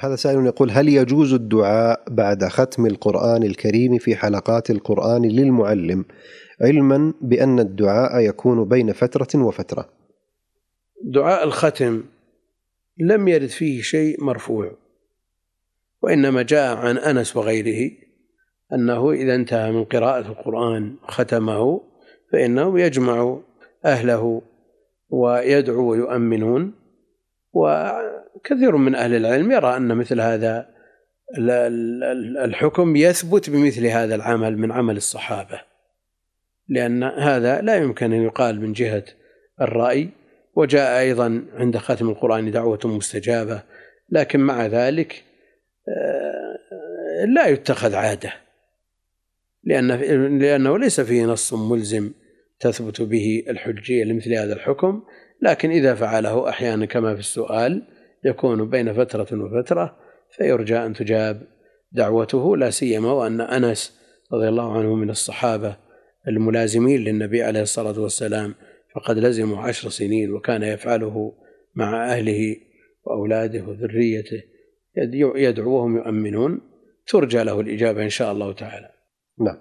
هذا 0.00 0.16
سائل 0.16 0.46
يقول 0.46 0.70
هل 0.70 0.88
يجوز 0.88 1.34
الدعاء 1.34 2.02
بعد 2.10 2.44
ختم 2.44 2.86
القرآن 2.86 3.42
الكريم 3.42 3.98
في 3.98 4.16
حلقات 4.16 4.70
القرآن 4.70 5.22
للمعلم 5.22 6.04
علما 6.60 7.14
بأن 7.20 7.60
الدعاء 7.60 8.20
يكون 8.20 8.64
بين 8.64 8.92
فترة 8.92 9.42
وفترة؟ 9.42 9.88
دعاء 11.04 11.44
الختم 11.44 12.02
لم 12.98 13.28
يرد 13.28 13.46
فيه 13.46 13.82
شيء 13.82 14.24
مرفوع 14.24 14.72
وإنما 16.02 16.42
جاء 16.42 16.76
عن 16.76 16.98
أنس 16.98 17.36
وغيره 17.36 17.90
أنه 18.72 19.12
إذا 19.12 19.34
انتهى 19.34 19.72
من 19.72 19.84
قراءة 19.84 20.28
القرآن 20.28 20.96
ختمه 21.08 21.80
فإنه 22.32 22.80
يجمع 22.80 23.38
أهله 23.84 24.42
ويدعو 25.10 25.90
ويؤمنون. 25.90 26.79
وكثير 27.52 28.76
من 28.76 28.94
أهل 28.94 29.14
العلم 29.14 29.52
يرى 29.52 29.76
أن 29.76 29.94
مثل 29.94 30.20
هذا 30.20 30.68
الحكم 32.44 32.96
يثبت 32.96 33.50
بمثل 33.50 33.86
هذا 33.86 34.14
العمل 34.14 34.58
من 34.58 34.72
عمل 34.72 34.96
الصحابة 34.96 35.60
لأن 36.68 37.02
هذا 37.02 37.60
لا 37.60 37.76
يمكن 37.76 38.12
أن 38.12 38.22
يقال 38.22 38.60
من 38.60 38.72
جهة 38.72 39.04
الرأي 39.60 40.08
وجاء 40.54 41.00
أيضا 41.00 41.44
عند 41.54 41.76
ختم 41.76 42.08
القرآن 42.08 42.50
دعوة 42.50 42.80
مستجابة 42.84 43.62
لكن 44.10 44.40
مع 44.40 44.66
ذلك 44.66 45.24
آه، 45.88 47.24
لا 47.24 47.46
يتخذ 47.46 47.94
عادة 47.94 48.32
لأن 49.64 49.88
لأنه 50.38 50.78
ليس 50.78 51.00
فيه 51.00 51.24
نص 51.24 51.54
ملزم 51.54 52.12
تثبت 52.60 53.02
به 53.02 53.44
الحجية 53.48 54.04
لمثل 54.04 54.32
هذا 54.32 54.52
الحكم 54.52 55.02
لكن 55.42 55.70
إذا 55.70 55.94
فعله 55.94 56.48
أحيانا 56.48 56.86
كما 56.86 57.14
في 57.14 57.20
السؤال 57.20 57.82
يكون 58.24 58.70
بين 58.70 58.92
فترة 58.92 59.28
وفترة 59.32 59.96
فيرجى 60.36 60.76
أن 60.76 60.92
تجاب 60.92 61.42
دعوته 61.92 62.56
لا 62.56 62.70
سيما 62.70 63.12
وأن 63.12 63.40
أنس 63.40 64.00
رضي 64.32 64.48
الله 64.48 64.78
عنه 64.78 64.94
من 64.94 65.10
الصحابة 65.10 65.76
الملازمين 66.28 67.00
للنبي 67.00 67.42
عليه 67.42 67.62
الصلاة 67.62 68.00
والسلام 68.00 68.54
فقد 68.94 69.18
لزموا 69.18 69.58
عشر 69.58 69.88
سنين 69.88 70.32
وكان 70.32 70.62
يفعله 70.62 71.32
مع 71.74 72.12
أهله 72.12 72.56
وأولاده 73.04 73.64
وذريته 73.64 74.42
يدعوهم 75.36 75.96
يؤمنون 75.96 76.60
ترجى 77.06 77.42
له 77.42 77.60
الإجابة 77.60 78.02
إن 78.02 78.08
شاء 78.08 78.32
الله 78.32 78.52
تعالى. 78.52 78.90
نعم. 79.38 79.60